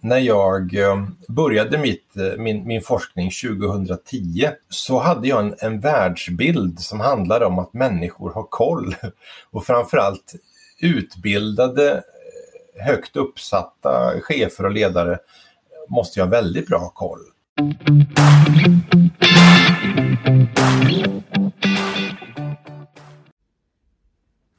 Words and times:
när 0.00 0.18
jag 0.18 0.74
eh, 0.74 1.04
började 1.28 1.78
mitt, 1.78 2.16
eh, 2.16 2.38
min, 2.38 2.66
min 2.66 2.82
forskning 2.82 3.30
2010 3.30 4.48
så 4.68 4.98
hade 4.98 5.28
jag 5.28 5.40
en, 5.40 5.54
en 5.58 5.80
världsbild 5.80 6.80
som 6.80 7.00
handlade 7.00 7.46
om 7.46 7.58
att 7.58 7.72
människor 7.72 8.32
har 8.32 8.42
koll 8.42 8.94
och 9.50 9.66
framförallt 9.66 10.34
utbildade 10.80 11.92
eh, 11.92 12.84
högt 12.84 13.16
uppsatta 13.16 14.12
chefer 14.22 14.64
och 14.64 14.72
ledare 14.72 15.18
måste 15.88 16.20
ju 16.20 16.24
ha 16.24 16.30
väldigt 16.30 16.66
bra 16.66 16.92
koll. 16.94 17.20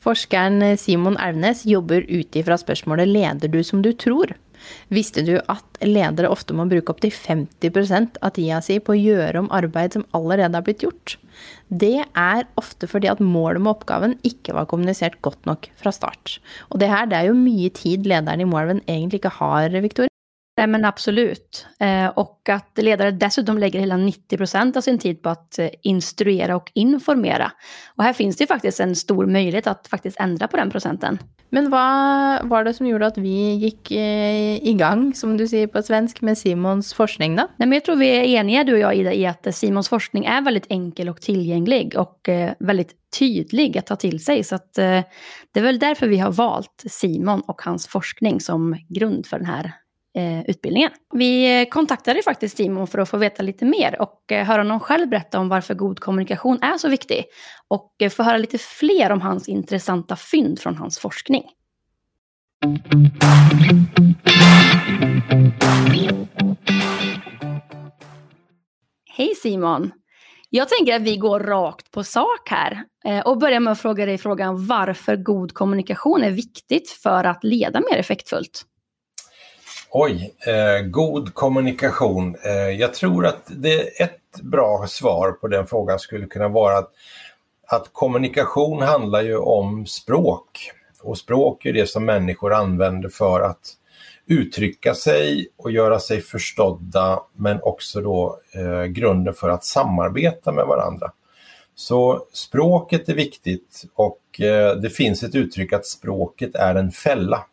Forskeren 0.04 0.61
eh, 0.63 0.77
Simon 0.79 1.18
Elvnes 1.20 1.65
jobber 1.68 2.05
ut 2.07 2.36
ifra 2.39 2.57
spørsmålet 2.59 3.09
'Leder 3.09 3.52
du 3.52 3.63
som 3.63 3.82
du 3.84 3.91
tror'? 3.93 4.36
Visste 4.91 5.23
du 5.23 5.38
at 5.52 5.79
ledere 5.86 6.32
ofte 6.32 6.55
må 6.55 6.65
bruke 6.70 6.91
opptil 6.91 7.14
50% 7.15 8.19
av 8.21 8.33
tida 8.36 8.60
si 8.64 8.79
på 8.83 8.91
å 8.91 9.00
gjøre 9.00 9.43
om 9.43 9.51
arbeid 9.55 9.96
som 9.96 10.05
allerede 10.18 10.60
har 10.60 10.65
blitt 10.68 10.83
gjort? 10.83 11.15
Det 11.71 12.04
er 12.04 12.43
ofte 12.60 12.89
fordi 12.91 13.07
at 13.11 13.24
målet 13.24 13.64
med 13.64 13.71
oppgaven 13.71 14.18
ikke 14.27 14.57
var 14.57 14.68
kommunisert 14.71 15.19
godt 15.25 15.47
nok 15.47 15.71
fra 15.79 15.93
start. 15.96 16.39
Og 16.69 16.83
det 16.83 16.91
her 16.91 17.07
det 17.07 17.21
er 17.21 17.32
jo 17.32 17.39
mye 17.39 17.71
tid 17.71 18.10
lederen 18.10 18.43
i 18.43 18.50
Moelven 18.50 18.83
egentlig 18.88 19.24
ikke 19.24 19.38
har, 19.39 19.71
Victoria. 19.79 20.08
Nej 20.59 20.68
men 20.68 20.86
absolut. 20.86 21.68
Eh, 21.79 22.07
och 22.07 22.49
att 22.49 22.77
ledare 22.77 23.11
dessutom 23.11 23.57
lägger 23.57 23.79
hela 23.79 23.95
90% 23.95 24.77
av 24.77 24.82
sin 24.82 24.99
tid 24.99 25.21
på 25.21 25.29
att 25.29 25.59
eh, 25.59 25.69
instruera 25.82 26.55
och 26.55 26.71
informera. 26.73 27.51
Och 27.95 28.04
här 28.04 28.13
finns 28.13 28.37
det 28.37 28.47
faktiskt 28.47 28.79
en 28.79 28.95
stor 28.95 29.25
möjlighet 29.25 29.68
att 29.68 29.87
faktiskt 29.87 30.19
ändra 30.19 30.47
på 30.47 30.57
den 30.57 30.69
procenten. 30.69 31.19
Men 31.49 31.69
vad 31.69 32.47
var 32.49 32.63
det 32.63 32.73
som 32.73 32.88
gjorde 32.88 33.08
att 33.08 33.17
vi 33.17 33.53
gick 33.53 33.91
eh, 33.91 34.67
igång, 34.67 35.13
som 35.13 35.38
du 35.38 35.47
säger 35.47 35.67
på 35.67 35.81
svensk, 35.83 36.22
med 36.22 36.38
Simons 36.38 36.94
forskning 36.94 37.35
då? 37.35 37.47
Nej, 37.57 37.67
men 37.67 37.71
jag 37.71 37.85
tror 37.85 37.95
vi 37.95 38.09
är 38.09 38.23
eniga 38.23 38.63
du 38.63 38.73
och 38.73 38.80
jag 38.80 38.95
Ida 38.95 39.13
i 39.13 39.25
att 39.25 39.55
Simons 39.55 39.89
forskning 39.89 40.25
är 40.25 40.41
väldigt 40.41 40.66
enkel 40.69 41.09
och 41.09 41.21
tillgänglig 41.21 41.97
och 41.97 42.29
väldigt 42.59 42.91
tydlig 43.19 43.77
att 43.77 43.85
ta 43.85 43.95
till 43.95 44.23
sig. 44.23 44.44
Så 44.44 44.55
att, 44.55 44.73
det 44.73 45.03
är 45.53 45.61
väl 45.61 45.79
därför 45.79 46.07
vi 46.07 46.17
har 46.17 46.31
valt 46.31 46.83
Simon 46.89 47.41
och 47.41 47.61
hans 47.61 47.88
forskning 47.88 48.39
som 48.39 48.75
grund 48.89 49.25
för 49.25 49.38
den 49.38 49.47
här 49.47 49.73
eh, 50.17 50.49
utbildningen. 50.49 50.91
Vi 51.13 51.61
eh, 51.61 51.69
kontaktade 51.69 52.23
faktiskt 52.23 52.57
Simon 52.57 52.88
för 52.88 52.99
att 52.99 53.09
få 53.09 53.17
veta 53.17 53.43
lite 53.43 53.65
mer 53.65 54.02
och 54.02 54.31
eh, 54.31 54.45
höra 54.45 54.61
honom 54.61 54.79
själv 54.79 55.09
berätta 55.09 55.39
om 55.39 55.49
varför 55.49 55.73
god 55.73 55.99
kommunikation 55.99 56.59
är 56.61 56.77
så 56.77 56.89
viktig. 56.89 57.25
Och 57.67 57.95
eh, 57.99 58.09
få 58.09 58.23
höra 58.23 58.38
lite 58.38 58.57
fler 58.57 59.11
om 59.11 59.21
hans 59.21 59.49
intressanta 59.49 60.16
fynd 60.16 60.59
från 60.59 60.75
hans 60.75 60.99
forskning. 60.99 61.43
Hej 69.17 69.35
Simon! 69.35 69.91
Jag 70.49 70.69
tänker 70.69 70.95
att 70.95 71.01
vi 71.01 71.17
går 71.17 71.39
rakt 71.39 71.91
på 71.91 72.03
sak 72.03 72.49
här 72.49 72.83
och 73.25 73.39
börjar 73.39 73.59
med 73.59 73.71
att 73.71 73.79
fråga 73.79 74.05
dig 74.05 74.17
frågan 74.17 74.67
varför 74.67 75.16
god 75.16 75.53
kommunikation 75.53 76.23
är 76.23 76.31
viktigt 76.31 76.89
för 76.89 77.23
att 77.23 77.44
leda 77.44 77.79
mer 77.79 77.97
effektfullt. 77.97 78.66
Oj, 79.91 80.33
eh, 80.47 80.85
god 80.85 81.33
kommunikation. 81.33 82.35
Eh, 82.45 82.51
jag 82.51 82.93
tror 82.93 83.25
att 83.25 83.43
det 83.47 84.01
ett 84.01 84.41
bra 84.41 84.87
svar 84.87 85.31
på 85.31 85.47
den 85.47 85.67
frågan 85.67 85.99
skulle 85.99 86.25
kunna 86.25 86.47
vara 86.47 86.77
att, 86.77 86.91
att 87.67 87.89
kommunikation 87.91 88.81
handlar 88.81 89.21
ju 89.21 89.37
om 89.37 89.85
språk. 89.85 90.71
Och 91.01 91.17
språk 91.17 91.65
är 91.65 91.73
det 91.73 91.89
som 91.89 92.05
människor 92.05 92.53
använder 92.53 93.09
för 93.09 93.41
att 93.41 93.73
uttrycka 94.27 94.93
sig 94.93 95.47
och 95.57 95.71
göra 95.71 95.99
sig 95.99 96.21
förstådda 96.21 97.19
men 97.33 97.59
också 97.61 98.01
då 98.01 98.39
eh, 98.55 98.83
grunden 98.83 99.33
för 99.33 99.49
att 99.49 99.63
samarbeta 99.63 100.51
med 100.51 100.65
varandra. 100.65 101.11
Så 101.75 102.25
språket 102.33 103.09
är 103.09 103.15
viktigt 103.15 103.83
och 103.95 104.41
eh, 104.41 104.75
det 104.75 104.89
finns 104.89 105.23
ett 105.23 105.35
uttryck 105.35 105.73
att 105.73 105.85
språket 105.85 106.55
är 106.55 106.75
en 106.75 106.91
fälla. 106.91 107.45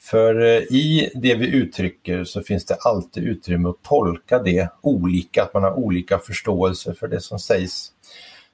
För 0.00 0.40
eh, 0.40 0.62
i 0.62 1.10
det 1.14 1.34
vi 1.34 1.46
uttrycker 1.46 2.24
så 2.24 2.42
finns 2.42 2.64
det 2.64 2.74
alltid 2.74 3.24
utrymme 3.24 3.68
att 3.68 3.82
tolka 3.82 4.38
det 4.38 4.68
olika, 4.80 5.42
att 5.42 5.54
man 5.54 5.62
har 5.62 5.72
olika 5.72 6.18
förståelse 6.18 6.94
för 6.94 7.08
det 7.08 7.20
som 7.20 7.38
sägs. 7.38 7.92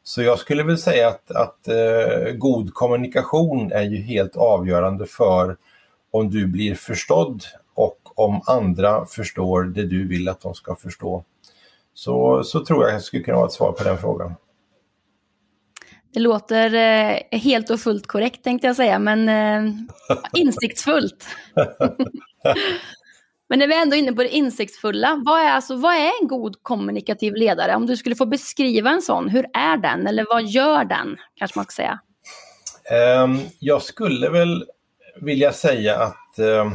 Så 0.03 0.23
jag 0.23 0.39
skulle 0.39 0.63
väl 0.63 0.79
säga 0.79 1.09
att, 1.09 1.31
att 1.31 1.69
eh, 1.69 2.33
god 2.33 2.75
kommunikation 2.75 3.73
är 3.73 3.83
ju 3.83 3.97
helt 3.97 4.37
avgörande 4.37 5.07
för 5.07 5.57
om 6.11 6.31
du 6.31 6.47
blir 6.47 6.75
förstådd 6.75 7.43
och 7.75 7.99
om 8.15 8.41
andra 8.47 9.07
förstår 9.07 9.65
det 9.65 9.87
du 9.87 10.09
vill 10.09 10.29
att 10.29 10.41
de 10.41 10.55
ska 10.55 10.77
förstå. 10.77 11.25
Så, 11.95 12.45
så 12.45 12.65
tror 12.65 12.83
jag 12.83 12.89
att 12.89 12.93
jag 12.93 13.03
skulle 13.03 13.23
kunna 13.23 13.39
ha 13.39 13.47
ett 13.47 13.53
svar 13.53 13.73
på 13.73 13.85
den 13.85 13.99
frågan. 13.99 14.35
Det 16.17 16.21
låter 16.21 16.75
eh, 16.75 17.39
helt 17.39 17.71
och 17.71 17.81
fullt 17.81 18.07
korrekt 18.07 18.45
tänkte 18.45 18.67
jag 18.67 18.77
säga, 18.77 18.99
men 18.99 19.29
eh, 19.29 19.73
insiktsfullt. 20.35 21.27
men 23.49 23.59
när 23.59 23.67
vi 23.67 23.75
är 23.75 23.83
ändå 23.83 23.97
inne 23.97 24.13
på 24.13 24.23
det 24.23 24.29
insiktsfulla, 24.29 25.23
vad 25.27 25.41
är, 25.41 25.51
alltså, 25.51 25.77
vad 25.77 25.95
är 25.95 26.11
en 26.23 26.29
god 26.29 26.63
kommunikativ 26.63 27.35
ledare? 27.35 27.75
Om 27.75 27.87
du 27.87 27.97
skulle 27.97 28.17
få 28.17 28.27
beskriva 28.27 28.91
en 28.91 29.03
sån, 29.03 29.29
hur 29.29 29.47
är 29.53 29.77
den 29.77 30.07
eller 30.07 30.27
vad 30.29 30.45
gör 30.45 30.85
den? 30.85 31.17
Kanske 31.35 31.59
man 31.59 31.65
ska 31.65 31.75
säga. 31.83 32.01
Um, 33.23 33.41
jag 33.59 33.83
skulle 33.83 34.29
väl 34.29 34.65
vilja 35.21 35.53
säga 35.53 35.97
att 35.97 36.39
uh, 36.39 36.73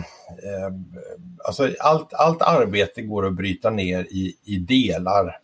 alltså 1.46 1.70
allt, 1.80 2.14
allt 2.14 2.42
arbete 2.42 3.02
går 3.02 3.28
att 3.28 3.34
bryta 3.34 3.70
ner 3.70 4.04
i, 4.04 4.36
i 4.44 4.58
delar. 4.58 5.38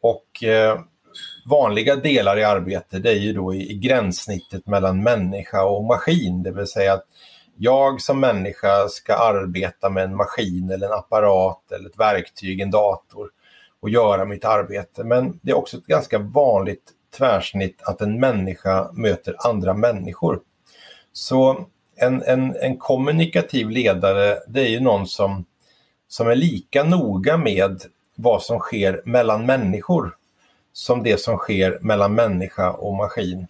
Och 0.00 0.44
uh, 0.44 0.80
vanliga 1.48 1.96
delar 1.96 2.38
i 2.38 2.44
arbete 2.44 2.98
det 2.98 3.10
är 3.10 3.18
ju 3.18 3.32
då 3.32 3.54
i, 3.54 3.74
gränssnittet 3.74 4.66
mellan 4.66 5.02
människa 5.02 5.64
och 5.64 5.84
maskin, 5.84 6.42
det 6.42 6.50
vill 6.50 6.66
säga 6.66 6.92
att 6.92 7.04
jag 7.56 8.00
som 8.00 8.20
människa 8.20 8.88
ska 8.88 9.14
arbeta 9.14 9.90
med 9.90 10.04
en 10.04 10.16
maskin 10.16 10.70
eller 10.70 10.86
en 10.86 10.92
apparat 10.92 11.72
eller 11.72 11.88
ett 11.88 11.98
verktyg, 11.98 12.60
en 12.60 12.70
dator 12.70 13.30
och 13.80 13.90
göra 13.90 14.24
mitt 14.24 14.44
arbete. 14.44 15.04
Men 15.04 15.40
det 15.42 15.50
är 15.50 15.56
också 15.56 15.76
ett 15.76 15.86
ganska 15.86 16.18
vanligt 16.18 16.92
tvärsnitt 17.16 17.82
att 17.82 18.00
en 18.00 18.20
människa 18.20 18.90
möter 18.92 19.34
andra 19.38 19.74
människor. 19.74 20.40
Så 21.12 21.66
en, 21.96 22.22
en, 22.22 22.56
en 22.56 22.76
kommunikativ 22.76 23.70
ledare 23.70 24.38
det 24.48 24.60
är 24.60 24.68
ju 24.68 24.80
någon 24.80 25.06
som, 25.06 25.44
som 26.08 26.28
är 26.28 26.36
lika 26.36 26.84
noga 26.84 27.36
med 27.36 27.82
vad 28.14 28.42
som 28.42 28.58
sker 28.58 29.02
mellan 29.04 29.46
människor 29.46 30.14
som 30.78 31.02
det 31.02 31.20
som 31.20 31.36
sker 31.36 31.78
mellan 31.80 32.14
människa 32.14 32.70
och 32.70 32.94
maskin. 32.94 33.46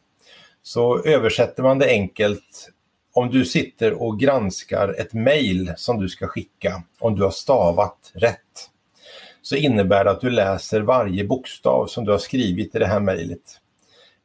Så 0.63 1.03
översätter 1.03 1.63
man 1.63 1.79
det 1.79 1.89
enkelt, 1.89 2.71
om 3.13 3.31
du 3.31 3.45
sitter 3.45 4.03
och 4.03 4.21
granskar 4.21 4.95
ett 4.99 5.13
mejl 5.13 5.73
som 5.77 6.01
du 6.01 6.09
ska 6.09 6.27
skicka, 6.27 6.83
om 6.99 7.15
du 7.15 7.23
har 7.23 7.31
stavat 7.31 8.13
rätt, 8.15 8.71
så 9.43 9.57
innebär 9.57 10.05
det 10.05 10.11
att 10.11 10.21
du 10.21 10.31
läser 10.31 10.81
varje 10.81 11.25
bokstav 11.25 11.87
som 11.87 12.05
du 12.05 12.11
har 12.11 12.19
skrivit 12.19 12.75
i 12.75 12.79
det 12.79 12.87
här 12.87 13.01
mejlet. 13.01 13.61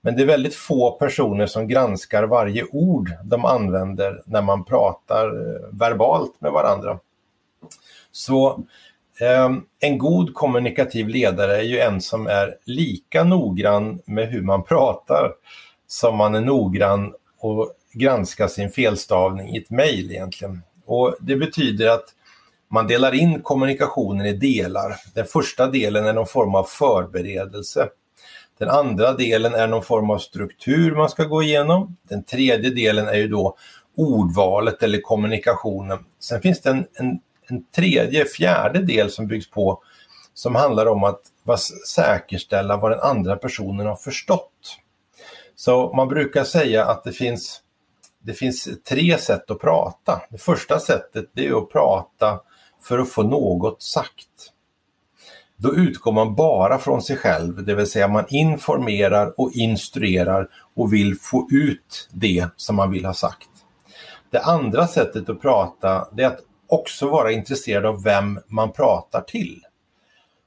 Men 0.01 0.15
det 0.15 0.21
är 0.21 0.27
väldigt 0.27 0.55
få 0.55 0.91
personer 0.91 1.47
som 1.47 1.67
granskar 1.67 2.23
varje 2.23 2.65
ord 2.71 3.11
de 3.23 3.45
använder 3.45 4.21
när 4.25 4.41
man 4.41 4.65
pratar 4.65 5.27
eh, 5.27 5.69
verbalt 5.71 6.41
med 6.41 6.51
varandra. 6.51 6.99
Så 8.11 8.63
Ehm, 9.19 9.61
en 9.79 9.97
god 9.97 10.33
kommunikativ 10.33 11.07
ledare 11.07 11.57
är 11.57 11.61
ju 11.61 11.79
en 11.79 12.01
som 12.01 12.27
är 12.27 12.55
lika 12.65 13.23
noggrann 13.23 13.99
med 14.05 14.27
hur 14.27 14.41
man 14.41 14.63
pratar 14.63 15.31
som 15.87 16.17
man 16.17 16.35
är 16.35 16.41
noggrann 16.41 17.13
och 17.39 17.73
granska 17.93 18.47
sin 18.47 18.71
felstavning 18.71 19.55
i 19.55 19.57
ett 19.57 19.69
mejl 19.69 20.11
egentligen. 20.11 20.61
Och 20.85 21.15
det 21.19 21.35
betyder 21.35 21.89
att 21.89 22.05
man 22.67 22.87
delar 22.87 23.13
in 23.13 23.41
kommunikationen 23.41 24.25
i 24.25 24.33
delar. 24.33 24.95
Den 25.13 25.25
första 25.25 25.67
delen 25.67 26.05
är 26.05 26.13
någon 26.13 26.27
form 26.27 26.55
av 26.55 26.63
förberedelse. 26.63 27.89
Den 28.57 28.69
andra 28.69 29.13
delen 29.13 29.53
är 29.53 29.67
någon 29.67 29.83
form 29.83 30.09
av 30.09 30.17
struktur 30.17 30.95
man 30.95 31.09
ska 31.09 31.23
gå 31.23 31.43
igenom. 31.43 31.97
Den 32.09 32.23
tredje 32.23 32.69
delen 32.69 33.07
är 33.07 33.17
ju 33.17 33.27
då 33.27 33.55
ordvalet 33.95 34.83
eller 34.83 35.01
kommunikationen. 35.01 36.05
Sen 36.19 36.41
finns 36.41 36.61
det 36.61 36.69
en, 36.69 36.85
en 36.93 37.19
en 37.47 37.65
tredje, 37.65 38.25
fjärde 38.25 38.81
del 38.81 39.11
som 39.11 39.27
byggs 39.27 39.49
på 39.49 39.83
som 40.33 40.55
handlar 40.55 40.85
om 40.85 41.03
att 41.03 41.21
säkerställa 41.87 42.77
vad 42.77 42.91
den 42.91 42.99
andra 42.99 43.35
personen 43.35 43.87
har 43.87 43.95
förstått. 43.95 44.77
Så 45.55 45.93
man 45.93 46.07
brukar 46.07 46.43
säga 46.43 46.85
att 46.85 47.03
det 47.03 47.11
finns, 47.11 47.61
det 48.19 48.33
finns 48.33 48.69
tre 48.89 49.17
sätt 49.17 49.51
att 49.51 49.59
prata. 49.59 50.21
Det 50.29 50.37
första 50.37 50.79
sättet 50.79 51.25
det 51.33 51.47
är 51.47 51.57
att 51.57 51.71
prata 51.71 52.39
för 52.81 52.99
att 52.99 53.09
få 53.09 53.23
något 53.23 53.81
sagt. 53.81 54.53
Då 55.55 55.75
utgår 55.75 56.11
man 56.11 56.35
bara 56.35 56.79
från 56.79 57.01
sig 57.01 57.17
själv, 57.17 57.65
det 57.65 57.75
vill 57.75 57.87
säga 57.87 58.07
man 58.07 58.25
informerar 58.29 59.39
och 59.39 59.51
instruerar 59.53 60.49
och 60.75 60.93
vill 60.93 61.19
få 61.19 61.47
ut 61.51 62.09
det 62.11 62.47
som 62.55 62.75
man 62.75 62.91
vill 62.91 63.05
ha 63.05 63.13
sagt. 63.13 63.49
Det 64.29 64.41
andra 64.41 64.87
sättet 64.87 65.29
att 65.29 65.41
prata 65.41 66.07
det 66.11 66.23
är 66.23 66.27
att 66.27 66.39
också 66.73 67.09
vara 67.09 67.31
intresserad 67.31 67.85
av 67.85 68.03
vem 68.03 68.39
man 68.47 68.71
pratar 68.71 69.21
till. 69.21 69.61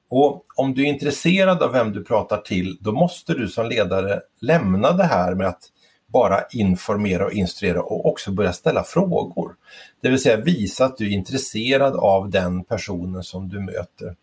Och 0.08 0.44
om 0.56 0.74
du 0.74 0.82
är 0.82 0.86
intresserad 0.86 1.62
av 1.62 1.72
vem 1.72 1.92
du 1.92 2.04
pratar 2.04 2.38
till, 2.38 2.78
då 2.80 2.92
måste 2.92 3.34
du 3.34 3.48
som 3.48 3.66
ledare 3.66 4.20
lämna 4.40 4.92
det 4.92 5.04
här 5.04 5.34
med 5.34 5.46
att 5.46 5.62
bara 6.06 6.44
informera 6.50 7.24
och 7.24 7.32
instruera 7.32 7.82
och 7.82 8.06
också 8.06 8.30
börja 8.32 8.52
ställa 8.52 8.84
frågor. 8.84 9.54
Det 10.02 10.08
vill 10.08 10.22
säga 10.22 10.36
visa 10.36 10.84
att 10.84 10.96
du 10.96 11.06
är 11.06 11.10
intresserad 11.10 11.96
av 11.96 12.30
den 12.30 12.64
personen 12.64 13.22
som 13.22 13.48
du 13.48 13.60
möter. 13.60 14.16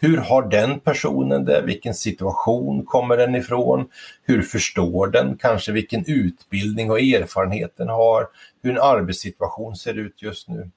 Hur 0.00 0.16
har 0.16 0.42
den 0.42 0.80
personen 0.80 1.44
det? 1.44 1.62
Vilken 1.62 1.94
situation 1.94 2.84
kommer 2.84 3.16
den 3.16 3.34
ifrån? 3.34 3.88
Hur 4.22 4.42
förstår 4.42 5.06
den? 5.06 5.36
Kanske 5.36 5.72
vilken 5.72 6.04
utbildning 6.06 6.90
och 6.90 7.00
erfarenhet 7.00 7.72
den 7.76 7.88
har? 7.88 8.28
Hur 8.62 8.70
en 8.70 8.82
arbetssituation 8.82 9.76
ser 9.76 9.94
ut 9.98 10.22
just 10.22 10.48
nu? 10.48 10.70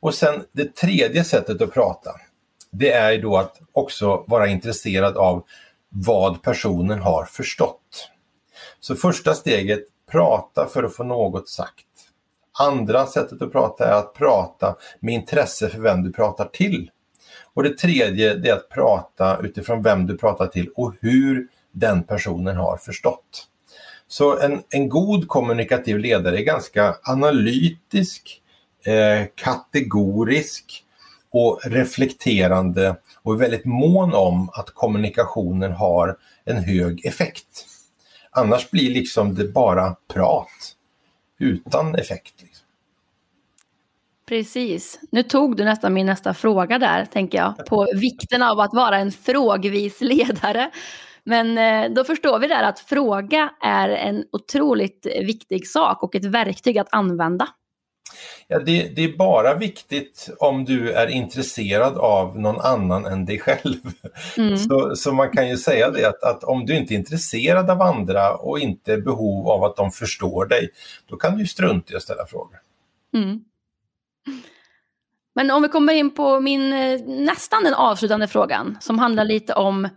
Och 0.00 0.14
sen 0.14 0.44
det 0.52 0.76
tredje 0.76 1.24
sättet 1.24 1.62
att 1.62 1.74
prata, 1.74 2.10
det 2.70 2.92
är 2.92 3.22
då 3.22 3.36
att 3.36 3.60
också 3.72 4.24
vara 4.26 4.46
intresserad 4.46 5.16
av 5.16 5.44
vad 5.88 6.42
personen 6.42 6.98
har 6.98 7.24
förstått. 7.24 8.10
Så 8.80 8.96
första 8.96 9.34
steget, 9.34 9.84
prata 10.10 10.66
för 10.66 10.82
att 10.82 10.94
få 10.94 11.04
något 11.04 11.48
sagt. 11.48 11.86
Andra 12.58 13.06
sättet 13.06 13.42
att 13.42 13.52
prata 13.52 13.88
är 13.88 13.92
att 13.92 14.14
prata 14.14 14.76
med 15.00 15.14
intresse 15.14 15.68
för 15.68 15.78
vem 15.78 16.02
du 16.02 16.12
pratar 16.12 16.44
till. 16.44 16.90
Och 17.54 17.62
det 17.62 17.78
tredje 17.78 18.34
det 18.34 18.48
är 18.48 18.54
att 18.54 18.68
prata 18.68 19.38
utifrån 19.42 19.82
vem 19.82 20.06
du 20.06 20.18
pratar 20.18 20.46
till 20.46 20.68
och 20.76 20.94
hur 21.00 21.48
den 21.72 22.02
personen 22.02 22.56
har 22.56 22.76
förstått. 22.76 23.46
Så 24.08 24.38
en, 24.38 24.62
en 24.68 24.88
god 24.88 25.28
kommunikativ 25.28 25.98
ledare 25.98 26.38
är 26.38 26.42
ganska 26.42 26.96
analytisk, 27.02 28.41
eh, 28.86 29.26
kategorisk 29.34 30.84
och 31.30 31.60
reflekterande 31.64 32.96
och 33.22 33.34
är 33.34 33.38
väldigt 33.38 33.64
mån 33.64 34.14
om 34.14 34.50
att 34.52 34.70
kommunikationen 34.70 35.72
har 35.72 36.16
en 36.44 36.56
hög 36.56 37.06
effekt. 37.06 37.66
Annars 38.30 38.70
blir 38.70 38.90
liksom 38.90 39.34
det 39.34 39.44
bara 39.44 39.96
prat 40.14 40.76
utan 41.38 41.94
effekt. 41.94 42.34
Liksom. 42.42 42.66
Precis. 44.28 45.00
Nu 45.10 45.22
tog 45.22 45.56
du 45.56 45.64
nästan 45.64 45.94
min 45.94 46.06
nästa 46.06 46.34
fråga 46.34 46.78
där, 46.78 47.04
tänker 47.04 47.38
jag, 47.38 47.66
på 47.66 47.86
vikten 47.94 48.42
av 48.42 48.60
att 48.60 48.74
vara 48.74 48.98
en 48.98 49.12
frågvis 49.12 50.00
ledare. 50.00 50.70
Men 51.24 51.58
eh, 51.58 51.94
då 51.94 52.04
förstår 52.04 52.38
vi 52.38 52.48
där 52.48 52.62
att 52.62 52.78
fråga 52.78 53.50
är 53.62 53.88
en 53.88 54.24
otroligt 54.32 55.06
viktig 55.06 55.66
sak 55.66 56.02
och 56.02 56.14
ett 56.14 56.24
verktyg 56.24 56.78
att 56.78 56.88
använda. 56.94 57.48
Ja, 58.48 58.58
det, 58.58 58.96
det, 58.96 59.04
är 59.04 59.16
bara 59.16 59.54
viktigt 59.54 60.30
om 60.38 60.64
du 60.64 60.92
är 60.92 61.06
intresserad 61.06 61.98
av 61.98 62.40
någon 62.40 62.60
annan 62.60 63.06
än 63.06 63.24
dig 63.24 63.38
själv. 63.38 63.76
Mm. 64.36 64.58
Så, 64.58 64.96
så 64.96 65.12
man 65.12 65.30
kan 65.30 65.48
ju 65.48 65.56
säga 65.56 65.90
det 65.90 66.04
att, 66.04 66.22
att, 66.22 66.44
om 66.44 66.66
du 66.66 66.76
inte 66.76 66.94
är 66.94 66.96
intresserad 66.96 67.70
av 67.70 67.82
andra 67.82 68.36
och 68.36 68.58
inte 68.58 68.98
behov 68.98 69.48
av 69.48 69.64
att 69.64 69.76
de 69.76 69.90
förstår 69.90 70.46
dig, 70.46 70.68
då 71.06 71.16
kan 71.16 71.38
du 71.38 71.46
strunta 71.46 71.92
i 71.92 71.96
att 71.96 72.02
ställa 72.02 72.26
frågor. 72.26 72.58
Mm. 73.14 73.40
Men 75.34 75.50
om 75.50 75.62
vi 75.62 75.68
kommer 75.68 75.94
in 75.94 76.14
på 76.14 76.40
min 76.40 76.72
eh, 76.72 77.00
nästan 77.06 77.64
den 77.64 77.74
avslutande 77.74 78.28
frågan 78.28 78.76
som 78.80 78.98
handlar 78.98 79.24
lite 79.24 79.54
om 79.54 79.88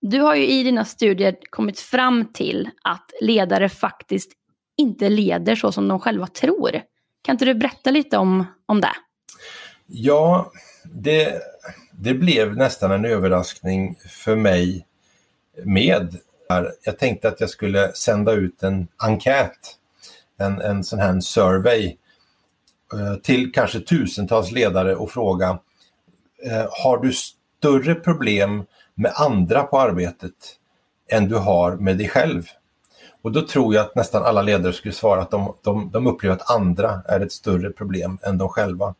du 0.00 0.20
har 0.20 0.34
ju 0.34 0.46
i 0.46 0.62
dina 0.62 0.84
studier 0.84 1.36
kommit 1.50 1.80
fram 1.80 2.24
till 2.32 2.70
att 2.82 3.10
ledare 3.20 3.68
faktiskt 3.68 4.32
inte 4.76 5.08
leder 5.08 5.54
så 5.54 5.72
som 5.72 5.88
de 5.88 6.00
själva 6.00 6.26
tror. 6.26 6.80
Kan 7.22 7.34
inte 7.34 7.44
du 7.44 7.54
berätta 7.54 7.90
lite 7.90 8.18
om, 8.18 8.44
om 8.66 8.80
det? 8.80 8.94
Ja, 9.86 10.52
det, 10.84 11.42
det 11.92 12.14
blev 12.14 12.56
nästan 12.56 12.90
en 12.90 13.04
överraskning 13.04 13.96
för 14.08 14.36
mig 14.36 14.86
med. 15.64 16.16
Jag 16.84 16.98
tänkte 16.98 17.28
att 17.28 17.40
jag 17.40 17.50
skulle 17.50 17.92
sända 17.92 18.32
ut 18.32 18.62
en 18.62 18.88
enkät, 18.96 19.76
en, 20.38 20.60
en 20.60 20.84
sån 20.84 20.98
här 20.98 21.20
survey 21.20 21.96
eh, 22.94 23.14
till 23.22 23.52
kanske 23.52 23.80
tusentals 23.80 24.52
ledare 24.52 24.96
och 24.96 25.10
fråga 25.10 25.58
eh, 26.44 26.66
Har 26.70 26.98
du 26.98 27.12
större 27.12 27.94
problem 27.94 28.64
med 28.94 29.12
andra 29.14 29.62
på 29.62 29.80
arbetet 29.80 30.56
än 31.08 31.28
du 31.28 31.36
har 31.36 31.76
med 31.76 31.98
dig 31.98 32.08
själv? 32.08 32.46
Och 33.22 33.32
då 33.32 33.42
tror 33.42 33.74
jag 33.74 33.86
att 33.86 33.94
nästan 33.94 34.22
alla 34.22 34.42
ledare 34.42 34.72
skulle 34.72 34.94
svara 34.94 35.20
att 35.20 35.30
de, 35.30 35.54
de, 35.62 35.90
de 35.90 36.06
upplever 36.06 36.36
att 36.36 36.50
andra 36.50 37.02
är 37.06 37.20
ett 37.20 37.32
större 37.32 37.70
problem 37.70 38.18
än 38.22 38.38
de 38.38 38.48
själva. 38.48 38.94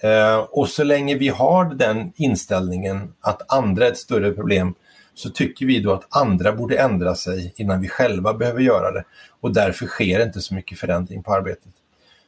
Eh, 0.00 0.36
och 0.36 0.68
så 0.68 0.84
länge 0.84 1.18
vi 1.18 1.28
har 1.28 1.64
den 1.74 2.12
inställningen 2.16 3.14
att 3.20 3.52
andra 3.52 3.86
är 3.86 3.90
ett 3.90 3.98
större 3.98 4.32
problem 4.32 4.74
så 5.14 5.30
tycker 5.30 5.66
vi 5.66 5.80
då 5.80 5.92
att 5.92 6.16
andra 6.16 6.52
borde 6.52 6.78
ändra 6.78 7.14
sig 7.14 7.52
innan 7.56 7.80
vi 7.80 7.88
själva 7.88 8.34
behöver 8.34 8.60
göra 8.60 8.92
det. 8.92 9.04
Och 9.40 9.52
därför 9.52 9.86
sker 9.86 10.22
inte 10.22 10.40
så 10.40 10.54
mycket 10.54 10.78
förändring 10.78 11.22
på 11.22 11.34
arbetet. 11.34 11.72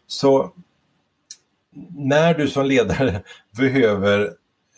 Så 0.06 0.52
när 1.96 2.34
du 2.34 2.48
som 2.48 2.66
ledare 2.66 3.22
behöver 3.56 4.30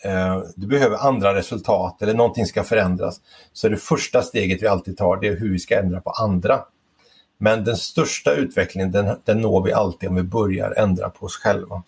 Eh, 0.03 0.41
du 0.55 0.67
behöver 0.67 0.97
andra 0.97 1.35
resultat 1.35 2.01
eller 2.01 2.13
någonting 2.13 2.45
ska 2.45 2.63
förändras, 2.63 3.21
så 3.53 3.67
är 3.67 3.71
det 3.71 3.77
första 3.77 4.21
steget 4.21 4.63
vi 4.63 4.67
alltid 4.67 4.97
tar, 4.97 5.17
det 5.17 5.27
är 5.27 5.39
hur 5.39 5.51
vi 5.51 5.59
ska 5.59 5.79
ändra 5.79 6.01
på 6.01 6.09
andra. 6.09 6.59
Men 7.37 7.63
den 7.63 7.77
största 7.77 8.33
utvecklingen, 8.33 8.91
den, 8.91 9.19
den 9.25 9.41
når 9.41 9.63
vi 9.63 9.73
alltid 9.73 10.09
om 10.09 10.15
vi 10.15 10.23
börjar 10.23 10.71
ändra 10.71 11.09
på 11.09 11.25
oss 11.25 11.37
själva. 11.37 11.83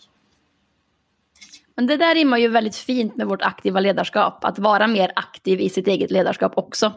Men 1.75 1.88
det 1.88 1.97
där 1.97 2.15
rimmar 2.15 2.38
ju 2.38 2.47
väldigt 2.47 2.75
fint 2.75 3.15
med 3.15 3.27
vårt 3.27 3.41
aktiva 3.41 3.79
ledarskap, 3.79 4.45
att 4.45 4.59
vara 4.59 4.88
mer 4.88 5.12
aktiv 5.15 5.62
i 5.62 5.69
sitt 5.69 5.88
eget 5.88 6.12
ledarskap 6.12 6.57
också. 6.57 6.94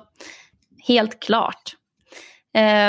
Helt 0.87 1.21
klart. 1.21 1.77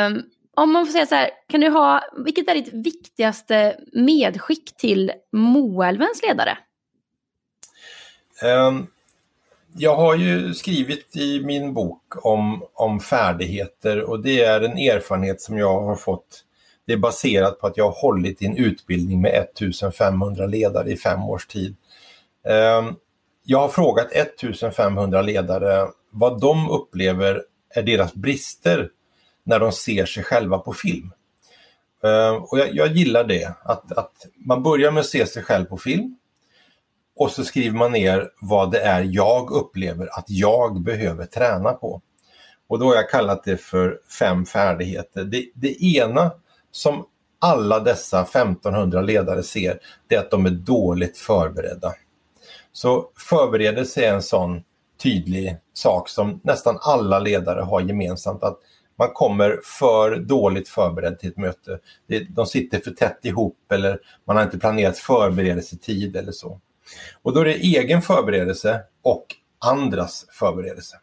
Um, 0.09 0.23
om 0.55 0.73
man 0.73 0.85
får 0.85 0.91
säga 0.91 1.05
så 1.05 1.15
här, 1.15 1.29
kan 1.49 1.61
du 1.61 1.69
ha, 1.69 2.01
vilket 2.25 2.47
är 2.47 2.55
ditt 2.55 2.73
viktigaste 2.73 3.75
medskick 3.93 4.77
till 4.77 5.11
Moälvens 5.31 6.21
ledare? 6.27 6.57
Ehm, 8.41 8.87
jag 9.73 9.95
har 9.95 10.15
ju 10.15 10.53
skrivit 10.53 11.15
i 11.15 11.41
min 11.45 11.73
bok 11.73 12.25
om, 12.25 12.63
om 12.73 12.99
färdigheter 12.99 14.01
och 14.01 14.19
det 14.19 14.43
är 14.43 14.61
en 14.61 14.77
erfarenhet 14.77 15.41
som 15.41 15.57
jag 15.57 15.81
har 15.81 15.95
fått. 15.95 16.45
Det 16.85 16.93
är 16.93 16.97
baserat 16.97 17.59
på 17.59 17.67
att 17.67 17.77
jag 17.77 17.85
har 17.85 18.01
hållit 18.01 18.41
i 18.41 18.45
en 18.45 18.57
utbildning 18.57 19.21
med 19.21 19.31
1500 19.31 20.45
ledare 20.45 20.91
i 20.91 20.97
fem 20.97 21.23
års 21.23 21.47
tid. 21.47 21.75
Ehm, 22.43 22.95
jag 23.43 23.59
har 23.59 23.67
frågat 23.67 24.11
1500 24.11 25.21
ledare 25.21 25.87
vad 26.11 26.41
de 26.41 26.69
upplever 26.69 27.43
är 27.69 27.83
deras 27.83 28.13
brister 28.13 28.89
när 29.43 29.59
de 29.59 29.71
ser 29.71 30.05
sig 30.05 30.23
själva 30.23 30.57
på 30.57 30.73
film. 30.73 31.11
Ehm, 32.03 32.35
och 32.35 32.59
jag, 32.59 32.75
jag 32.75 32.87
gillar 32.87 33.23
det, 33.23 33.53
att, 33.63 33.91
att 33.91 34.25
man 34.35 34.63
börjar 34.63 34.91
med 34.91 35.01
att 35.01 35.07
se 35.07 35.25
sig 35.25 35.43
själv 35.43 35.65
på 35.65 35.77
film 35.77 36.15
och 37.19 37.31
så 37.31 37.43
skriver 37.43 37.77
man 37.77 37.91
ner 37.91 38.29
vad 38.41 38.71
det 38.71 38.79
är 38.79 39.07
jag 39.09 39.51
upplever 39.51 40.19
att 40.19 40.25
jag 40.27 40.81
behöver 40.81 41.25
träna 41.25 41.73
på. 41.73 42.01
Och 42.67 42.79
då 42.79 42.85
har 42.85 42.95
jag 42.95 43.09
kallat 43.09 43.43
det 43.43 43.57
för 43.57 43.99
fem 44.19 44.45
färdigheter. 44.45 45.23
Det, 45.23 45.45
det 45.53 45.83
ena 45.83 46.31
som 46.71 47.05
alla 47.39 47.79
dessa 47.79 48.21
1500 48.21 49.01
ledare 49.01 49.43
ser, 49.43 49.79
det 50.07 50.15
är 50.15 50.19
att 50.19 50.31
de 50.31 50.45
är 50.45 50.49
dåligt 50.49 51.17
förberedda. 51.17 51.93
Så 52.71 53.09
förberedelse 53.29 54.05
är 54.05 54.13
en 54.13 54.23
sån 54.23 54.63
tydlig 55.03 55.57
sak 55.73 56.09
som 56.09 56.41
nästan 56.43 56.77
alla 56.81 57.19
ledare 57.19 57.61
har 57.61 57.81
gemensamt. 57.81 58.43
att 58.43 58.59
man 58.97 59.09
kommer 59.13 59.59
för 59.79 60.15
dåligt 60.15 60.69
förberedd 60.69 61.19
till 61.19 61.29
ett 61.29 61.37
möte. 61.37 61.79
De 62.29 62.45
sitter 62.45 62.79
för 62.79 62.91
tätt 62.91 63.19
ihop 63.25 63.71
eller 63.71 63.99
man 64.25 64.35
har 64.35 64.43
inte 64.43 64.59
planerat 64.59 64.97
förberedelsetid 64.97 66.15
eller 66.15 66.31
så. 66.31 66.59
Och 67.21 67.33
då 67.33 67.39
är 67.39 67.45
det 67.45 67.55
egen 67.55 68.01
förberedelse 68.01 68.81
och 69.01 69.25
andras 69.65 70.25
förberedelse. 70.31 70.95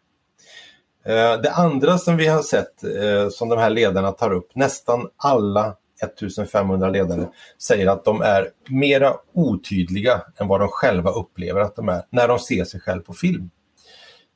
Eh, 1.04 1.40
det 1.40 1.52
andra 1.52 1.98
som 1.98 2.16
vi 2.16 2.26
har 2.26 2.42
sett 2.42 2.84
eh, 2.84 3.28
som 3.28 3.48
de 3.48 3.58
här 3.58 3.70
ledarna 3.70 4.12
tar 4.12 4.32
upp, 4.32 4.50
nästan 4.54 5.08
alla 5.16 5.76
1500 6.02 6.90
ledare 6.90 7.28
säger 7.62 7.86
att 7.86 8.04
de 8.04 8.22
är 8.22 8.50
mera 8.68 9.14
otydliga 9.32 10.22
än 10.36 10.48
vad 10.48 10.60
de 10.60 10.68
själva 10.68 11.10
upplever 11.10 11.60
att 11.60 11.76
de 11.76 11.88
är 11.88 12.02
när 12.10 12.28
de 12.28 12.38
ser 12.38 12.64
sig 12.64 12.80
själv 12.80 13.00
på 13.00 13.14
film. 13.14 13.50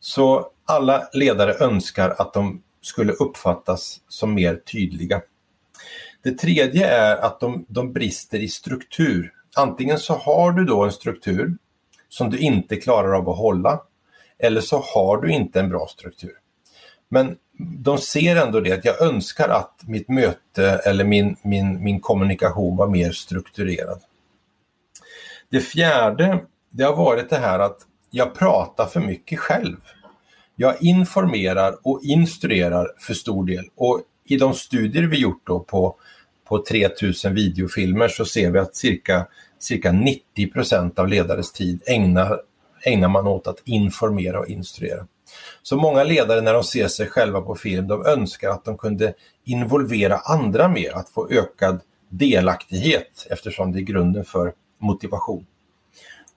Så 0.00 0.50
alla 0.64 1.08
ledare 1.12 1.54
önskar 1.54 2.14
att 2.18 2.32
de 2.32 2.62
skulle 2.82 3.12
uppfattas 3.12 4.00
som 4.08 4.34
mer 4.34 4.54
tydliga. 4.54 5.22
Det 6.22 6.32
tredje 6.32 6.86
är 6.86 7.16
att 7.16 7.40
de, 7.40 7.64
de 7.68 7.92
brister 7.92 8.38
i 8.38 8.48
struktur. 8.48 9.32
Antingen 9.56 9.98
så 9.98 10.14
har 10.14 10.52
du 10.52 10.64
då 10.64 10.84
en 10.84 10.92
struktur 10.92 11.56
som 12.08 12.30
du 12.30 12.38
inte 12.38 12.76
klarar 12.76 13.12
av 13.12 13.28
att 13.28 13.38
hålla 13.38 13.80
eller 14.38 14.60
så 14.60 14.78
har 14.78 15.16
du 15.16 15.32
inte 15.32 15.60
en 15.60 15.68
bra 15.68 15.86
struktur. 15.86 16.32
Men 17.08 17.36
de 17.58 17.98
ser 17.98 18.36
ändå 18.36 18.60
det 18.60 18.72
att 18.72 18.84
jag 18.84 19.02
önskar 19.02 19.48
att 19.48 19.74
mitt 19.86 20.08
möte 20.08 20.80
eller 20.84 21.04
min, 21.04 21.36
min, 21.42 21.84
min 21.84 22.00
kommunikation 22.00 22.76
var 22.76 22.88
mer 22.88 23.12
strukturerad. 23.12 24.00
Det 25.48 25.60
fjärde, 25.60 26.44
det 26.70 26.84
har 26.84 26.96
varit 26.96 27.30
det 27.30 27.38
här 27.38 27.58
att 27.58 27.78
jag 28.10 28.34
pratar 28.34 28.86
för 28.86 29.00
mycket 29.00 29.38
själv. 29.38 29.76
Jag 30.56 30.82
informerar 30.82 31.78
och 31.82 32.00
instruerar 32.02 32.88
för 32.98 33.14
stor 33.14 33.46
del. 33.46 33.64
Och 33.76 34.00
i 34.24 34.36
de 34.36 34.54
studier 34.54 35.02
vi 35.02 35.18
gjort 35.20 35.46
då 35.46 35.60
på, 35.60 35.96
på 36.50 36.64
3000 36.64 37.34
videofilmer 37.34 38.08
så 38.08 38.24
ser 38.24 38.50
vi 38.50 38.58
att 38.58 38.76
cirka, 38.76 39.26
cirka 39.58 39.90
90% 40.36 41.00
av 41.00 41.08
ledares 41.08 41.52
tid 41.52 41.82
ägnar, 41.86 42.40
ägnar 42.84 43.08
man 43.08 43.26
åt 43.26 43.46
att 43.46 43.62
informera 43.64 44.40
och 44.40 44.48
instruera. 44.48 45.06
Så 45.62 45.76
många 45.76 46.04
ledare 46.04 46.40
när 46.40 46.54
de 46.54 46.64
ser 46.64 46.88
sig 46.88 47.06
själva 47.06 47.40
på 47.40 47.54
film, 47.54 47.88
de 47.88 48.06
önskar 48.06 48.50
att 48.50 48.64
de 48.64 48.78
kunde 48.78 49.14
involvera 49.44 50.16
andra 50.16 50.68
mer, 50.68 50.92
att 50.92 51.08
få 51.08 51.28
ökad 51.30 51.80
delaktighet 52.08 53.26
eftersom 53.30 53.72
det 53.72 53.78
är 53.78 53.82
grunden 53.82 54.24
för 54.24 54.52
motivation. 54.78 55.46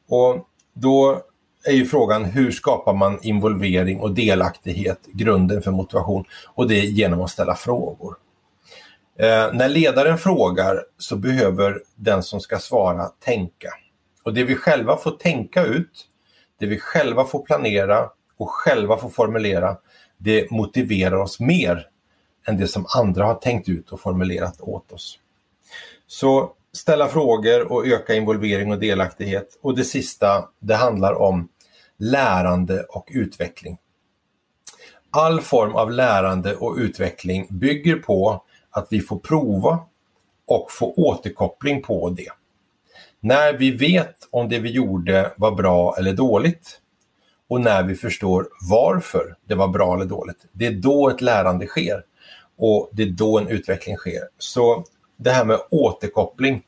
Och 0.10 0.48
då 0.74 1.22
är 1.63 1.74
ju 1.74 1.86
frågan 1.86 2.25
hur 2.25 2.51
skapar 2.51 2.93
man 2.93 3.20
involvering 3.22 4.00
och 4.00 4.12
delaktighet, 4.12 5.00
grunden 5.13 5.62
för 5.62 5.72
motivation 5.72 6.25
och 6.48 6.67
det 6.67 6.79
är 6.79 6.84
genom 6.84 7.22
att 7.22 7.32
ställa 7.32 7.55
frågor. 7.55 8.23
Eh, 9.20 9.53
när 9.53 9.70
ledaren 9.70 10.17
frågar 10.17 10.86
så 10.98 11.15
behöver 11.15 11.84
den 11.96 12.24
som 12.24 12.39
ska 12.39 12.60
svara 12.60 13.05
tänka. 13.05 13.70
Och 14.24 14.34
det 14.34 14.43
vi 14.43 14.55
själva 14.55 14.98
får 14.98 15.12
tänka 15.12 15.63
ut, 15.63 16.05
det 16.60 16.65
vi 16.65 16.79
själva 16.79 17.25
får 17.25 17.46
planera 17.46 18.10
och 18.38 18.50
själva 18.50 18.98
får 18.98 19.10
formulera, 19.10 19.77
det 20.17 20.51
motiverar 20.51 21.17
oss 21.17 21.39
mer 21.39 21.88
än 22.48 22.58
det 22.58 22.67
som 22.67 22.86
andra 22.98 23.25
har 23.25 23.36
tänkt 23.36 23.70
ut 23.70 23.91
och 23.91 24.00
formulerat 24.00 24.62
åt 24.62 24.91
oss. 24.91 25.20
Så 26.08 26.51
ställa 26.74 27.08
frågor 27.08 27.72
och 27.72 27.88
öka 27.88 28.13
involvering 28.13 28.72
och 28.72 28.79
delaktighet. 28.79 29.60
Och 29.62 29.75
det 29.75 29.84
sista, 29.84 30.50
det 30.60 30.75
handlar 30.75 31.13
om 31.13 31.50
lärande 31.98 32.84
och 32.84 33.10
utveckling. 33.12 33.77
All 35.10 35.41
form 35.41 35.75
av 35.75 35.91
lärande 35.91 36.55
och 36.55 36.75
utveckling 36.77 37.48
bygger 37.50 37.96
på 37.96 38.43
att 38.74 38.88
vi 38.89 39.00
får 39.00 39.20
prova 39.20 39.80
och 40.48 40.72
få 40.72 40.94
återkoppling 40.94 41.82
på 41.82 42.10
det. 42.10 42.30
När 43.20 43.53
vi 43.53 43.72
vet 43.72 44.15
om 44.32 44.50
det 44.50 44.60
vi 44.60 44.72
gjorde 44.72 45.34
var 45.38 45.51
bra 45.51 45.96
eller 45.98 46.13
dåligt 46.13 46.80
och 47.48 47.62
när 47.62 47.84
vi 47.84 47.96
förstår 47.96 48.48
varför 48.70 49.36
det 49.48 49.56
var 49.56 49.68
bra 49.68 49.96
eller 49.96 50.06
dåligt, 50.06 50.46
det 50.51 50.65
är 50.65 50.72
då 50.72 51.10
ett 51.10 51.22
lärande 51.22 51.65
sker 51.65 52.03
och 52.58 52.89
det 52.92 53.03
är 53.03 53.10
då 53.10 53.39
en 53.39 53.48
utveckling 53.48 53.98
sker. 53.98 54.22
Så 54.38 54.84
det 55.18 55.32
här 55.32 55.46
med 55.46 55.60
återkoppling 55.70 56.63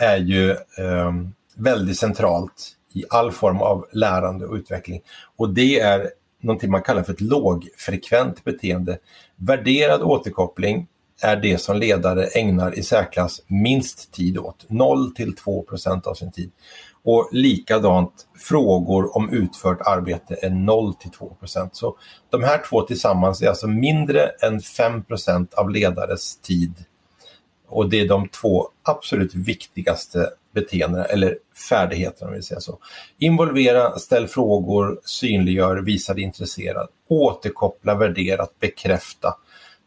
är 0.00 0.16
ju 0.16 0.50
eh, 0.50 1.12
väldigt 1.54 1.98
centralt 1.98 2.76
i 2.92 3.04
all 3.10 3.32
form 3.32 3.60
av 3.60 3.86
lärande 3.92 4.46
och 4.46 4.54
utveckling. 4.54 5.02
Och 5.36 5.54
det 5.54 5.80
är 5.80 6.10
någonting 6.40 6.70
man 6.70 6.82
kallar 6.82 7.02
för 7.02 7.12
ett 7.12 7.20
lågfrekvent 7.20 8.44
beteende. 8.44 8.98
Värderad 9.36 10.02
återkoppling 10.02 10.86
är 11.20 11.36
det 11.36 11.58
som 11.58 11.76
ledare 11.76 12.26
ägnar 12.26 12.78
i 12.78 12.82
särklass 12.82 13.42
minst 13.46 14.12
tid 14.12 14.38
åt, 14.38 14.64
0 14.68 15.14
till 15.14 15.36
2 15.36 15.62
procent 15.62 16.06
av 16.06 16.14
sin 16.14 16.32
tid. 16.32 16.50
Och 17.02 17.28
likadant 17.32 18.26
frågor 18.36 19.16
om 19.16 19.30
utfört 19.32 19.80
arbete 19.80 20.36
är 20.42 20.50
0 20.50 20.94
till 20.94 21.10
2 21.10 21.36
Så 21.72 21.96
de 22.30 22.44
här 22.44 22.62
två 22.70 22.82
tillsammans 22.82 23.42
är 23.42 23.48
alltså 23.48 23.66
mindre 23.66 24.26
än 24.26 24.60
5 24.60 25.04
procent 25.04 25.54
av 25.54 25.70
ledares 25.70 26.36
tid. 26.36 26.74
Och 27.68 27.88
det 27.88 28.00
är 28.00 28.08
de 28.08 28.28
två 28.28 28.68
absolut 28.82 29.34
viktigaste 29.34 30.30
beteendena 30.54 31.04
eller 31.04 31.38
färdigheterna 31.68 32.30
om 32.30 32.36
vi 32.36 32.42
säger 32.42 32.60
så. 32.60 32.78
Involvera, 33.18 33.98
ställ 33.98 34.26
frågor, 34.26 35.00
synliggör, 35.04 35.76
visa 35.76 36.14
dig 36.14 36.22
intresserad, 36.22 36.88
återkoppla, 37.08 37.94
värdera, 37.94 38.46
bekräfta 38.60 39.34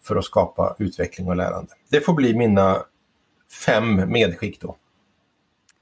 för 0.03 0.15
att 0.15 0.25
skapa 0.25 0.75
utveckling 0.79 1.27
och 1.27 1.35
lärande. 1.35 1.71
Det 1.89 2.01
får 2.01 2.13
bli 2.13 2.33
mina 2.33 2.77
fem 3.65 4.11
medskick 4.11 4.61
då. 4.61 4.75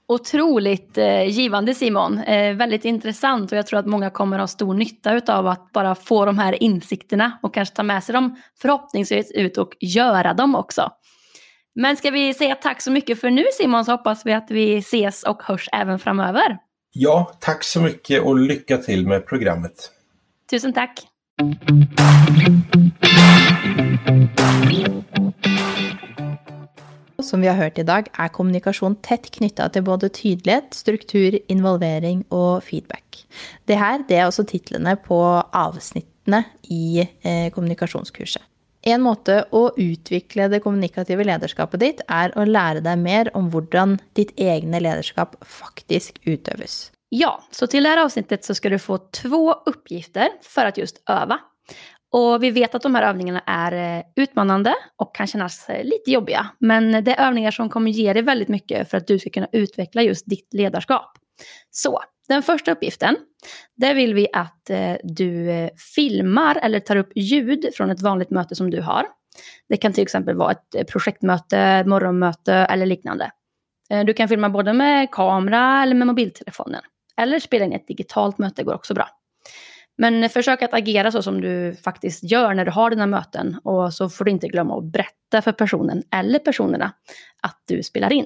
Otroligt 0.08 0.98
eh, 0.98 1.24
givande 1.24 1.76
Simon, 1.76 2.20
eh, 2.20 2.56
väldigt 2.56 2.86
intressant 2.86 3.52
och 3.52 3.58
jag 3.58 3.68
tror 3.68 3.80
att 3.80 3.86
många 3.86 4.10
kommer 4.10 4.40
ha 4.40 4.48
stor 4.48 4.74
nytta 4.74 5.38
av 5.38 5.48
att 5.48 5.72
bara 5.72 5.96
få 5.96 6.26
de 6.26 6.40
här 6.40 6.64
insikterna 6.64 7.40
och 7.42 7.54
kanske 7.54 7.76
ta 7.76 7.84
med 7.84 8.04
sig 8.04 8.14
dem 8.14 8.36
förhoppningsvis 8.62 9.32
ut 9.32 9.58
och 9.58 9.76
göra 9.80 10.34
dem 10.34 10.56
också. 10.56 10.92
Men 11.76 11.98
ska 11.98 12.12
vi 12.12 12.34
säga 12.34 12.56
tack 12.56 12.82
så 12.82 12.92
mycket 12.92 13.22
för 13.22 13.30
nu 13.30 13.44
Simon 13.54 13.86
så 13.86 13.92
hoppas 13.92 14.26
vi 14.26 14.34
att 14.34 14.52
vi 14.52 14.78
ses 14.78 15.24
och 15.24 15.44
hörs 15.44 15.70
även 15.72 16.00
framöver. 16.00 16.58
Ja, 16.94 17.32
tack 17.40 17.64
så 17.64 17.82
mycket 17.82 18.24
och 18.24 18.40
lycka 18.40 18.78
till 18.78 19.08
med 19.08 19.26
programmet. 19.26 19.92
Tusen 20.50 20.74
tack. 20.74 21.00
Som 27.24 27.42
vi 27.42 27.48
har 27.48 27.56
hört 27.56 27.78
idag 27.78 28.08
är 28.14 28.28
kommunikation 28.28 28.96
tätt 28.96 29.32
knyttet 29.32 29.74
till 29.74 29.84
både 29.84 30.10
tydlighet, 30.10 30.74
struktur, 30.74 31.40
involvering 31.48 32.22
och 32.22 32.64
feedback. 32.64 33.28
Det 33.66 33.76
här 33.76 34.04
det 34.08 34.16
är 34.16 34.28
också 34.28 34.44
titlarna 34.44 34.96
på 34.96 35.24
avsnitten 35.52 36.44
i 36.62 37.10
eh, 37.22 37.52
kommunikationskurset. 37.54 38.42
En 38.82 39.02
måte 39.02 39.46
att 39.52 39.74
utveckla 39.78 40.48
det 40.48 40.60
kommunikativa 40.60 41.24
ledarskapet 41.24 41.80
ditt 41.80 42.02
är 42.08 42.38
att 42.38 42.48
lära 42.48 42.82
dig 42.82 42.96
mer 42.96 43.38
om 43.38 43.54
hur 43.54 43.98
ditt 44.14 44.34
egna 44.36 44.80
ledarskap 44.80 45.36
faktiskt 45.42 46.18
utövas. 46.24 46.92
Ja, 47.10 47.44
så 47.52 47.68
till 47.68 47.84
det 47.84 47.90
här 47.90 48.04
avsnittet 48.04 48.46
så 48.46 48.56
ska 48.56 48.70
du 48.70 48.80
få 48.80 48.98
två 48.98 49.54
uppgifter 49.54 50.30
för 50.42 50.66
att 50.66 50.78
just 50.78 51.04
öva. 51.10 51.40
Och 52.12 52.44
vi 52.44 52.52
vet 52.52 52.76
att 52.76 52.82
de 52.82 52.96
här 52.96 53.04
övningarna 53.04 53.42
är 53.46 53.98
eh, 53.98 54.04
utmanande 54.16 54.76
och 54.96 55.16
kan 55.16 55.28
kännas 55.28 55.70
eh, 55.70 55.84
lite 55.84 56.12
jobbiga. 56.12 56.48
Men 56.60 57.04
det 57.04 57.16
är 57.16 57.28
övningar 57.28 57.52
som 57.52 57.70
kommer 57.70 57.92
ge 57.92 58.14
dig 58.14 58.22
väldigt 58.22 58.48
mycket 58.48 58.90
för 58.90 58.98
att 58.98 59.08
du 59.08 59.20
ska 59.20 59.30
kunna 59.30 59.48
utveckla 59.52 60.02
just 60.02 60.30
ditt 60.30 60.54
ledarskap. 60.54 61.12
Så 61.70 62.00
den 62.28 62.44
första 62.44 62.72
uppgiften, 62.72 63.16
där 63.78 63.96
vill 63.96 64.14
vi 64.14 64.28
att 64.34 64.70
eh, 64.70 64.96
du 65.04 65.50
filmar 65.96 66.60
eller 66.62 66.80
tar 66.80 66.96
upp 66.96 67.12
ljud 67.16 67.70
från 67.74 67.90
ett 67.90 68.02
vanligt 68.02 68.30
möte 68.30 68.56
som 68.56 68.70
du 68.70 68.82
har. 68.82 69.06
Det 69.70 69.78
kan 69.78 69.94
till 69.94 70.04
exempel 70.04 70.36
vara 70.36 70.52
ett 70.52 70.88
projektmöte, 70.88 71.84
morgonmöte 71.84 72.54
eller 72.54 72.86
liknande. 72.86 73.32
Du 74.06 74.14
kan 74.14 74.28
filma 74.28 74.50
både 74.50 74.74
med 74.74 75.12
kamera 75.12 75.84
eller 75.84 75.96
med 75.96 76.08
mobiltelefonen. 76.08 76.82
Eller 77.18 77.40
spela 77.40 77.66
in 77.66 77.74
ett 77.74 77.88
digitalt 77.88 78.38
möte 78.38 78.64
går 78.64 78.74
också 78.74 78.94
bra. 78.94 79.10
Men 80.02 80.30
försök 80.30 80.62
att 80.62 80.74
agera 80.74 81.12
så 81.12 81.24
som 81.24 81.42
du 81.42 81.76
faktiskt 81.84 82.24
gör 82.24 82.54
när 82.54 82.66
du 82.66 82.72
har 82.72 82.90
dina 82.90 83.06
möten. 83.06 83.60
Och 83.64 83.94
så 83.94 84.10
får 84.10 84.26
du 84.26 84.32
inte 84.32 84.48
glömma 84.48 84.78
att 84.78 84.84
berätta 84.84 85.42
för 85.42 85.52
personen 85.52 86.04
eller 86.12 86.40
personerna 86.40 86.94
att 87.42 87.58
du 87.68 87.84
spelar 87.84 88.14
in. 88.14 88.26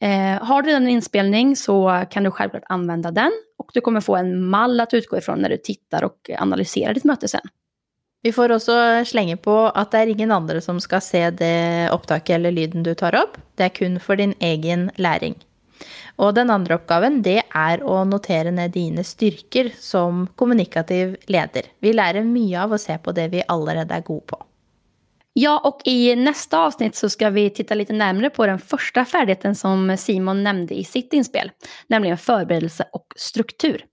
Eh, 0.00 0.44
har 0.44 0.62
du 0.62 0.70
en 0.70 0.88
inspelning 0.88 1.56
så 1.56 2.04
kan 2.10 2.22
du 2.22 2.30
självklart 2.30 2.62
använda 2.66 3.10
den 3.10 3.32
och 3.58 3.70
du 3.74 3.80
kommer 3.80 4.00
få 4.00 4.16
en 4.16 4.46
mall 4.46 4.80
att 4.80 4.94
utgå 4.94 5.18
ifrån 5.18 5.38
när 5.38 5.48
du 5.48 5.56
tittar 5.56 6.04
och 6.04 6.30
analyserar 6.38 6.94
ditt 6.94 7.04
möte 7.04 7.28
sen. 7.28 7.48
Vi 8.22 8.32
får 8.32 8.52
också 8.52 9.04
slänga 9.06 9.36
på 9.36 9.58
att 9.58 9.90
det 9.90 9.98
är 9.98 10.06
ingen 10.06 10.32
andra 10.32 10.60
som 10.60 10.80
ska 10.80 11.00
se 11.00 11.30
det 11.30 11.88
upptaget 11.92 12.30
eller 12.30 12.50
lyden 12.50 12.82
du 12.82 12.94
tar 12.94 13.14
upp. 13.14 13.38
Det 13.54 13.62
är 13.62 13.68
kun 13.68 14.00
för 14.00 14.16
din 14.16 14.34
egen 14.38 14.90
läring. 14.96 15.34
Og 16.16 16.34
den 16.34 16.50
andra 16.50 16.74
oppgaven 16.74 17.22
det 17.22 17.42
är 17.50 18.02
att 18.02 18.06
notera 18.06 18.50
ned 18.50 18.70
dina 18.70 19.04
styrkor 19.04 19.70
som 19.78 20.26
kommunikativ 20.26 21.16
ledare. 21.26 21.66
Vi 21.80 21.92
lär 21.92 22.22
mycket 22.22 22.60
av 22.60 22.72
att 22.72 22.80
se 22.80 22.98
på 22.98 23.12
det 23.12 23.28
vi 23.28 23.42
redan 23.48 23.90
är 23.90 24.00
gode 24.00 24.26
på. 24.26 24.46
Ja, 25.34 25.60
och 25.64 25.80
i 25.84 26.16
nästa 26.16 26.58
avsnitt 26.58 26.94
så 26.94 27.10
ska 27.10 27.30
vi 27.30 27.50
titta 27.50 27.74
lite 27.74 27.92
närmare 27.92 28.30
på 28.30 28.46
den 28.46 28.58
första 28.58 29.04
färdigheten 29.04 29.54
som 29.54 29.96
Simon 29.96 30.44
nämnde 30.44 30.74
i 30.74 30.84
sitt 30.84 31.12
inspel, 31.12 31.50
nämligen 31.86 32.18
förberedelse 32.18 32.84
och 32.92 33.06
struktur. 33.16 33.84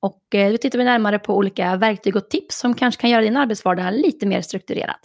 Och 0.00 0.34
eh, 0.34 0.52
då 0.52 0.56
tittar 0.56 0.78
vi 0.78 0.84
närmare 0.84 1.18
på 1.18 1.36
olika 1.36 1.76
verktyg 1.76 2.16
och 2.16 2.28
tips 2.28 2.58
som 2.58 2.74
kanske 2.74 3.00
kan 3.00 3.10
göra 3.10 3.22
din 3.22 3.36
arbetsvardag 3.36 3.92
lite 3.92 4.26
mer 4.26 4.42
strukturerad. 4.42 4.96